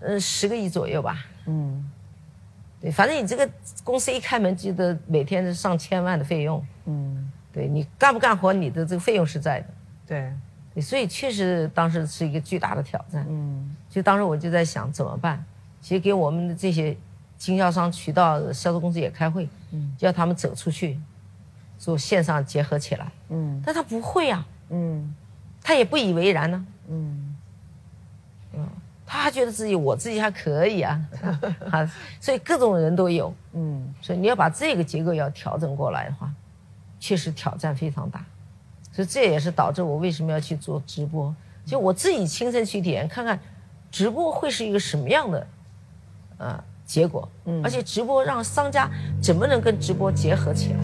[0.00, 1.24] 呃，十个亿左右吧。
[1.48, 1.90] 嗯，
[2.80, 3.50] 对，反正你这个
[3.82, 6.64] 公司一开门，记得每天是上千万的费用。
[6.86, 9.66] 嗯，对你干不干活，你的这个费用是在的。
[10.06, 10.32] 对，
[10.74, 13.26] 对，所以确实当时是一个巨大的挑战。
[13.28, 15.44] 嗯，就当时我就在想怎么办？
[15.80, 16.96] 其实给我们的这些。
[17.38, 20.98] 经销商渠道销售公司也开会，嗯，叫他们走出去，
[21.78, 25.14] 做线上结合起来，嗯，但他不会啊，嗯，
[25.62, 27.27] 他也不以为然呢，嗯，嗯，
[29.08, 31.00] 他还觉得自己我自己还可以啊，
[31.72, 31.90] 啊，
[32.20, 36.30] 所以各种人都有，嗯，所以你要把这个结构要调整过来的话，
[37.00, 38.22] 确实挑战非常大，
[38.92, 43.40] 所以这也是导致我为什么要去做直播，就我自己亲身去体验，看看
[43.90, 45.46] 直播会是一个什么样的，
[46.36, 46.62] 啊。
[46.88, 48.88] 结果，嗯，而且直播让商家
[49.20, 50.78] 怎么能跟直播结合起来？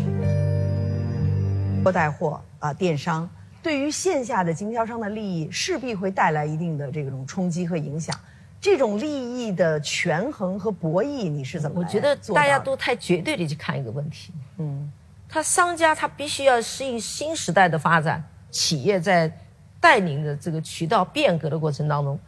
[1.82, 3.26] 播带货啊，电商
[3.64, 8.14] 对于线下的经销商的利益势必会带来一定的这种冲击和影响。
[8.60, 11.80] 这种利益的权衡和博弈，你是怎么？
[11.80, 14.34] 我觉得大家都太绝对的去看一个问题。
[14.58, 14.92] 嗯，
[15.26, 19.34] 他商家他必须要适应新时代的发展，企业在
[19.80, 22.20] 带领着这个渠道变革的过程当中。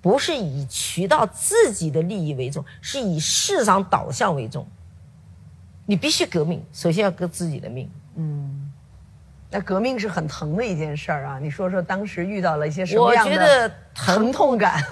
[0.00, 4.64] 不是以渠道自己的利益为重，是以市场导向为重。
[5.86, 7.90] 你必须革命，首先要革自己的命。
[8.14, 8.72] 嗯，
[9.54, 11.38] 那革命是很疼的一件事儿啊！
[11.40, 14.82] 你说说当时遇到了一些什么样的疼痛感？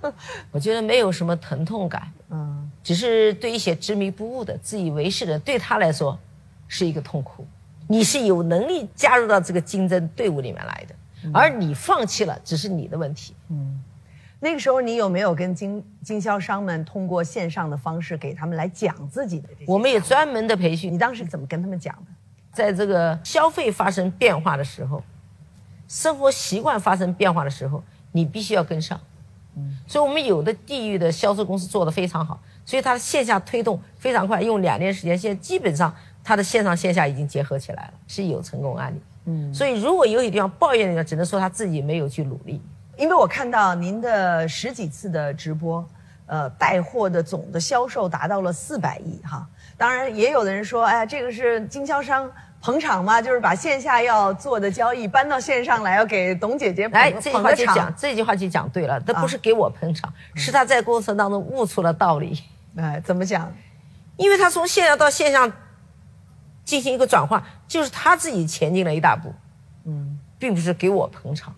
[0.52, 6.18] 我觉得没有什么疼痛感， 嗯，只是对一些执迷不悟的、自以为是的，对他来说
[6.68, 7.46] 是一个痛苦。
[7.88, 10.94] 你是有能力加入到这个竞争队伍里面来的，
[11.32, 13.34] 而你放弃了，只是你的问题。
[13.48, 13.82] 嗯。
[14.38, 19.64] 那个时候，你有没有跟经经销商们通过线上的方式给他们来讲自己的这些？
[19.66, 20.92] 我们有专门的培训。
[20.92, 22.12] 你当时怎么跟他们讲的？
[22.52, 25.02] 在这个消费发生变化的时候，
[25.88, 27.82] 生活习惯发生变化的时候，
[28.12, 29.00] 你必须要跟上。
[29.56, 29.76] 嗯。
[29.86, 39.00] 所以我们有的地域的销售公司做得非常好，所以它的线下推动非常快，用两年时间，现在基本上它的线上线下已经结合起来了，是有成功案例。
[39.26, 39.54] 嗯。
[39.54, 42.60] 所以如果有些地方抱怨的，只能说他自己没有去努力。
[42.96, 45.84] 因为我看到您的十几次的直播，
[46.26, 49.48] 呃，带货的总的销售达到了四百亿哈。
[49.80, 53.22] 当然，也有的人说，哎，这个是经销商捧场嘛？
[53.22, 57.94] 就是把线下要做的交易搬到线上来，要给董姐姐来，捧这句捧个场话就讲，。
[57.96, 62.42] 这句话就讲对了，这啊不是给我捧场，是他在过程当中悟出了道理，
[62.76, 63.50] 哎，怎么讲？
[64.18, 65.50] 因为他从线下到线上
[66.62, 69.32] 进行一个转换，就是他自己前进了一大步，
[69.86, 71.54] 嗯，并不是给我捧场。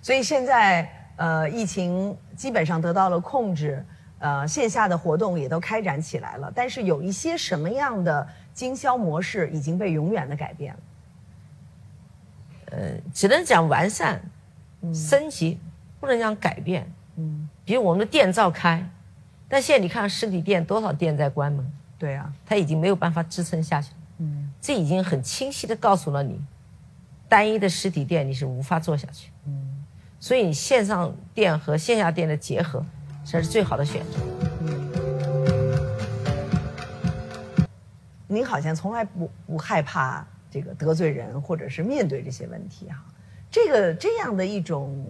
[0.00, 3.84] 所以现在呃，疫情基本上得到了控制，
[4.24, 6.50] 呃，线下的活动也都开展起来了。
[6.54, 10.80] 但是有一些什么样的经销模式已经被永远的改变了？
[12.70, 12.78] 呃
[13.12, 14.22] 只能讲完善、
[14.94, 15.60] 升级，
[16.00, 16.90] 不能讲改变。
[17.16, 18.82] 嗯，比如我们的店照开，
[19.46, 23.96] 但现在你看实体店多少店在关门，对啊，它已经没有办法支撑下去了。
[24.20, 26.40] 嗯，这已经很清晰的告诉了你，
[27.28, 29.30] 单一的实体店你是无法做下去。
[29.46, 29.84] 嗯，
[30.18, 32.82] 所以你线上店和线下店的结合
[33.24, 34.18] 才是最好的选择。
[38.26, 43.04] 您好像从来不不害怕这个得罪人，或者是面对这些问题哈、
[43.50, 45.06] 这个这样的一种，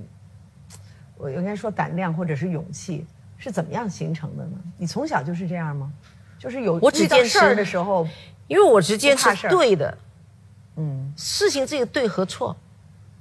[1.16, 3.06] 我应该说胆量或者是勇气
[3.38, 4.58] 是怎么样形成的呢？
[4.76, 5.92] 你从小就是这样吗？
[6.38, 8.06] 就是有我遇到事儿的时候，
[8.46, 9.96] 因为我只坚持不怕事儿对的，
[10.76, 12.54] 嗯事情这个对和错，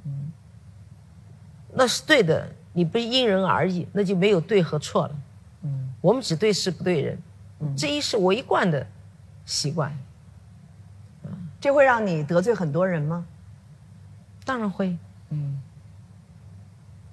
[0.05, 0.31] 嗯，
[1.71, 5.15] 那是对的，你不因人而异，那就没有对和错了。
[5.61, 7.17] 嗯，我们只对事不对人，
[7.77, 8.85] 这一是我一贯的
[9.45, 9.95] 习惯，
[11.61, 13.25] 这会让你得罪很多人吗？
[14.43, 14.97] 当然会，
[15.29, 15.57] 嗯，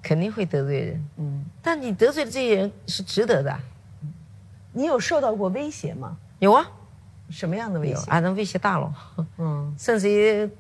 [0.03, 3.53] 肯定会得罪人，嗯，但你得罪的这些人是值得的。
[3.53, 3.61] 啊，
[4.73, 6.17] 你有受到过威胁吗？
[6.41, 6.67] 有啊，
[7.29, 8.11] 什么样的威胁？
[8.11, 8.95] 啊，那威胁大了，
[9.39, 9.73] 嗯。
[9.79, 10.51] 甚至于，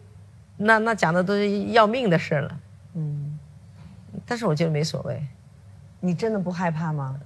[0.58, 2.60] 那那讲的都是要命的事了，嗯，
[4.30, 5.20] 但是我觉得没所谓，
[5.98, 7.18] 你真的不害怕吗？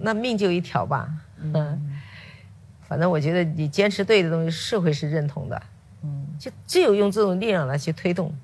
[0.00, 1.08] 那命就一条吧，
[1.40, 2.00] 嗯，
[2.82, 5.62] 反正我觉得你坚持对的东西，社会是认同的，
[6.02, 8.34] 嗯，就只有用这种力量来去推动。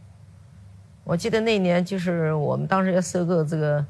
[1.03, 3.85] 我记得那年就是我们当时要收购这个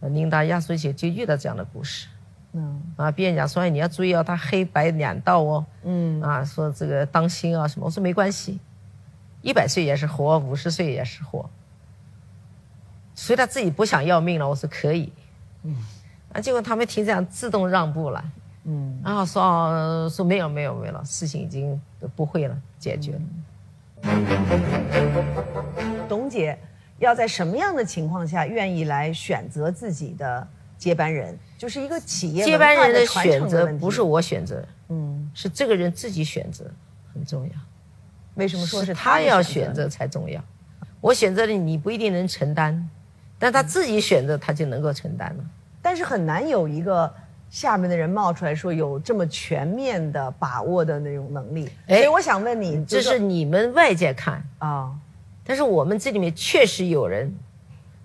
[0.00, 2.06] 呃宁达压缩机，就遇到这样的故事
[2.52, 2.82] 嗯。
[2.96, 6.20] 啊，别人讲说哎你要注意哦，它黑白两道哦，嗯。
[6.20, 8.60] 啊，说这个当心啊什么，我说没关系，
[9.40, 11.48] 一百岁也是活，五十岁也是活，
[13.18, 15.12] 所以他自己不想要命了，我说可以，
[15.64, 15.74] 嗯，
[16.32, 18.24] 啊，结果他们听这样自动让步了，
[18.62, 21.78] 嗯，然后说哦说没有没有没有了，事情已经
[22.14, 23.20] 不会了，解决了。
[26.08, 26.56] 董姐
[27.00, 30.46] 要在什么样的情况下愿意来选择自己的
[30.78, 31.36] 接班人？
[31.58, 36.64] 就是一个企业接班人的选择不是我选择，嗯，是这个人自己选择，
[37.12, 37.50] 很重要。
[38.36, 40.40] 为什么说是他要选择才重要？
[41.00, 42.88] 我选择了你不一定能承担，
[43.38, 45.44] 但他自己选择他就能够承担了。
[45.80, 47.12] 但是很难有一个
[47.48, 51.70] 下面的人冒出来说有这么全面的把握的那种能力。
[51.86, 54.92] 哎所以我想问你，这是你们外界看，啊，
[55.44, 57.32] 但是我们这里面确实有人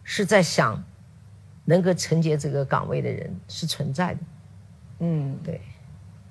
[0.04, 0.82] 是在想，
[1.66, 4.20] 能够承接这个岗位的人是存在的。
[5.00, 5.60] 嗯，对，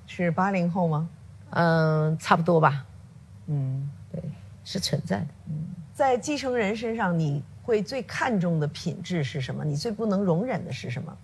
[0.07, 1.09] 是八零后吗？
[1.51, 2.83] 嗯，差不多吧，
[3.45, 4.19] 嗯，对，
[4.63, 5.27] 是存在的。
[5.49, 5.53] 嗯
[5.93, 9.65] 在继承人身上，你会最看重的品质是什么？
[9.65, 11.17] 你最不能容忍的是什么？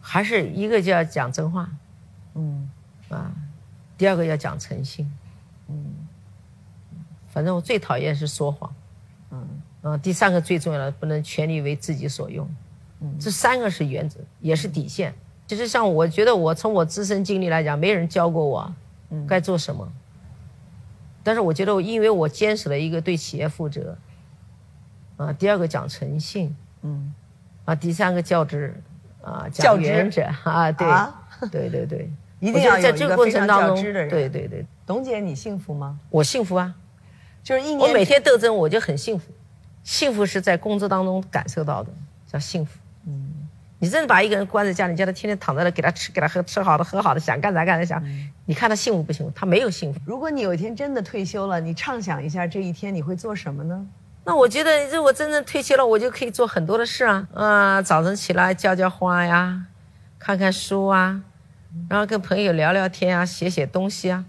[0.00, 1.68] 还是一个就要讲真话
[2.34, 2.70] 嗯
[3.08, 3.32] 啊，
[3.96, 5.10] 第二个要讲诚信。
[5.68, 5.94] 嗯，
[7.30, 8.74] 反正我最讨厌是说谎。
[9.30, 9.48] 嗯
[9.82, 12.48] 啊，第三个最重要的，不能权力为自己所用。
[13.00, 15.12] 嗯，这三个是原则，也是底线。
[15.46, 18.72] 其实像我觉得，我从我自身经历来讲，没人教过我
[19.26, 19.92] 该做什么。
[21.22, 23.96] 但是我觉得，因为我坚持了一个对企业负责，
[25.16, 27.12] 啊，第二个讲诚信，嗯，
[27.64, 28.74] 啊，第三个教职，
[29.20, 35.98] 啊，较真讲原则啊，对，啊对对对， 一定要在这个过程当中，对对对，董姐，你幸福吗？
[36.10, 36.74] 我幸福啊，
[37.42, 39.30] 就是一年我每天斗争，我就很幸福。
[39.82, 41.90] 幸福是在工作当中感受到的，
[42.26, 42.78] 叫幸福。
[43.06, 43.32] 嗯，
[43.80, 48.00] 你真的把一个人关在家里，叫他天天躺在那，给他吃，给他喝，吃好的，喝好的，想干啥干啥想。
[48.44, 49.32] 你看他幸福不幸福？
[49.34, 49.98] 他没有幸福。
[50.06, 53.86] 如果你有一天真的退休了，你畅想一下这一天你会做什么呢？
[54.24, 59.66] 那我觉得，如果真正退休了，我就可以做很多的事啊，啊、早晨起来浇浇花呀，
[60.18, 61.20] 看看书啊，
[61.88, 64.24] 然后跟朋友聊聊天啊，写写东西啊。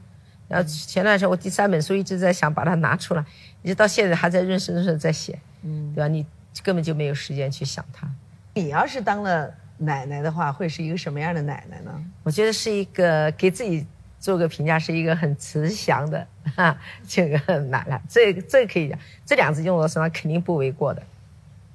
[0.47, 3.23] 然后前段时间我第三本书一直在想把它拿出来，
[3.61, 6.07] 一直到现在还在润顺润顺在写，嗯，对吧？
[6.07, 6.25] 你
[6.61, 8.07] 根本就没有时间去想它。
[8.55, 11.91] 你要是当了奶奶的话，会是一个什么样的奶奶呢？
[12.23, 13.85] 我觉得是一个给自己
[14.23, 21.03] 做个评价，是一个很慈祥的 哈这个奶奶，这个这个可以讲，这两字用到身上肯定不为过的。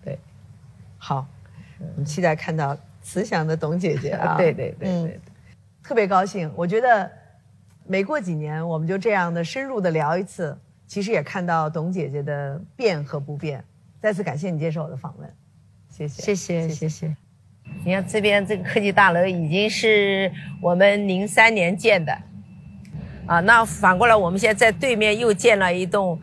[0.02, 0.18] 对，
[0.96, 1.28] 好，
[1.78, 4.34] 我们期待看到慈祥的董姐姐啊！
[4.40, 5.20] 对对对对嗯
[5.82, 6.50] 特别高兴。
[6.56, 7.10] 我觉得
[7.86, 13.62] 每过几年，我们就这样的深入的聊一次，其实也看到董姐姐的变和不变。
[14.00, 15.30] 再次感谢你接受我的访问，
[15.90, 17.14] 谢谢，谢谢，谢谢。
[17.84, 20.32] 你看这边这个科技大楼已经是
[20.62, 22.18] 我们零三年建的，
[23.28, 26.18] 啊，那反过来我们现在在对面又建了一栋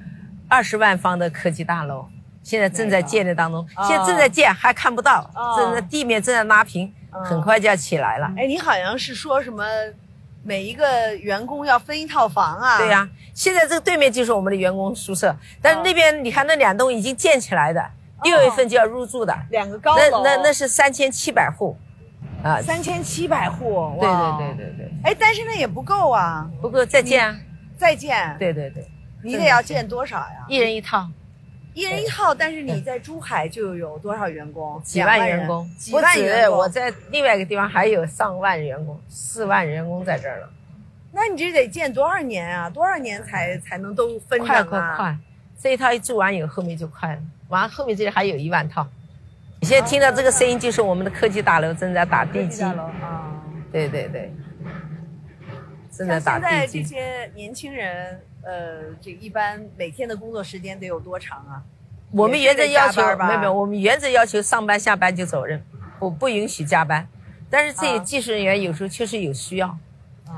[0.49, 2.05] 二十万方的科技大楼，
[2.43, 6.91] 现在正在建的当中，现在正在建还看不到，正在地面正在拉平，
[7.23, 8.29] 很快就要起来了。
[8.35, 9.63] 哎，你好像是说什么？
[10.47, 12.77] 每一个员工要分一套房啊？
[12.77, 17.83] 对呀，现在这个对面就是我们的员工宿舍，但是那边你看那两栋已经建起来的，
[18.23, 21.75] 六月份就要入住的两个高楼，那那那是三千七百户，
[22.45, 24.91] 啊，三千七百户，对对对对对。
[25.03, 27.35] 哎，但是那也不够啊，不够再建啊，
[27.75, 28.35] 再建。
[28.37, 28.85] 对对对，
[29.23, 30.45] 你得要建多少呀？
[30.47, 31.09] 一人一套。
[31.73, 34.79] 一人一套，但是你在珠海就有多少员工？
[34.83, 36.59] 几万员工，几万员工。
[36.59, 40.49] 我在另外一个地方还有上万员工，四万员工在这儿了。
[41.11, 42.69] 那你这得建多少年啊？
[42.69, 45.17] 多少年才才能都分快快快！
[45.59, 47.21] 这一套一住完以后，后面就快了。
[47.49, 48.87] 完后面这里还有一万套。
[49.65, 52.61] 你现在听到这个声音，就是我们的科技大楼正在打地基。
[52.61, 52.71] 啊，
[53.71, 54.31] 对对对，
[55.91, 56.83] 正在打地基。
[56.83, 58.21] 现在这些年轻人。
[58.43, 61.63] 呃，这一般每天的工作时间得有多长啊？
[62.11, 65.59] 我们原则要求没有没有，我们原则要求上班下班就走人，
[65.97, 67.07] 不不允许加班。
[67.49, 69.75] 但是这些技术人员有时候确实有需要，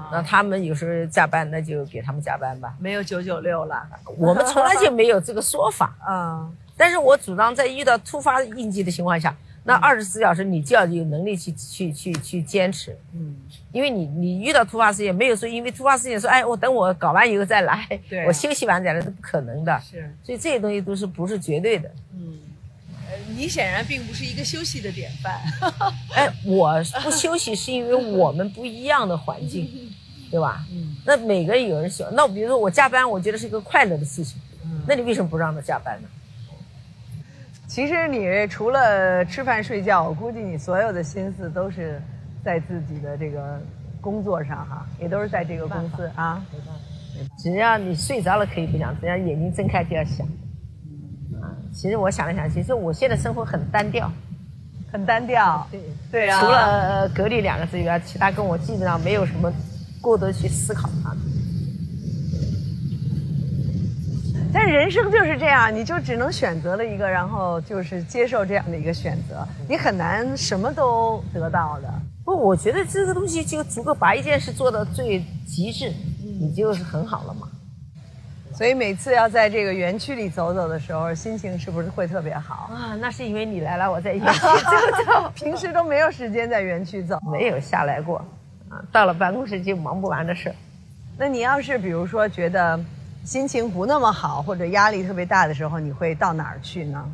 [0.09, 2.73] 那他们有时候加班，那就给他们加班吧。
[2.79, 3.85] 没有九九六了，
[4.17, 6.49] 我们从来就没有这个说法啊。
[6.77, 9.35] 但是我主张在遇到突发应急的情况下。
[9.63, 13.35] 那二十四小时你就要有能力去去去去坚持，嗯，
[13.73, 22.39] 因为你你遇到突发事件，没有说因为突发事件说，哎，我等我搞完以后再来，对，我休息完再来是不可能的，是，所以这些东西都是不是绝对的，嗯，
[23.09, 25.37] 呃，你显然并不是一个休息的典范，
[26.15, 29.69] 哎，我不休息是因为我们不一样的环境，
[30.31, 30.65] 对吧？
[30.71, 36.07] 嗯，那每个人有人喜欢，那比如说我加班，我觉得是一个快乐的事情，嗯，那你为什么不让他加班呢？
[37.77, 42.01] 其实你除了吃饭睡觉，我估计你所有的心思都是
[42.43, 43.61] 在自己的这个
[44.01, 46.43] 工作上哈，也都是在这个公司啊。
[47.37, 50.25] 只要你睡着了可以不想，只要眼睛睁开就要想。
[51.39, 54.11] 啊，其实我想了想，其实我现在生活很单调，
[54.91, 55.67] 很单调。
[55.69, 56.39] 对对啊。
[56.39, 59.53] 除了隔离两个字以外，其他跟我基本上没有什么
[60.01, 61.13] 过多去思考啊。
[64.59, 71.87] 但人生就是这样，你就只能选择了一个，然后就是接受这样的一个选择，你很难什么都得到的。
[72.25, 75.93] 不，我觉得这个东西就足够把一件事做到最极致，
[76.39, 77.47] 你就是很好了嘛。
[78.51, 82.97] 所以每次要在这个园区里走走的时候，心情是不是会特别好啊？
[82.99, 88.17] 那是因为你来了，我在园区 走走，平时都没有时间在园区走，没有下来过，
[88.69, 90.51] 啊，到了办公室就忙不完的事。
[91.15, 92.79] 那你要是比如说觉得。
[93.27, 97.05] 心情不那么好或者压力特别大的时候，你会到哪儿去呢？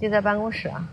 [0.00, 0.88] 就在办公室啊，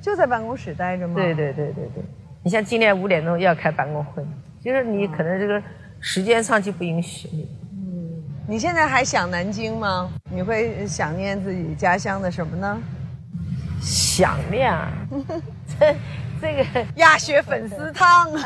[0.00, 1.14] 就在办公室待着吗？
[1.14, 2.02] 对对对对对。
[2.42, 4.26] 你像今天五点钟要开办公会，
[4.60, 5.62] 就是你可能这个
[6.00, 7.48] 时间上就不允许你。
[7.70, 10.10] 嗯，你现在还想南京吗？
[10.28, 12.82] 你会想念自己家乡的什么呢？
[13.80, 14.90] 想念啊，
[15.78, 15.94] 这
[16.40, 16.64] 这个
[16.96, 18.28] 鸭血粉丝汤。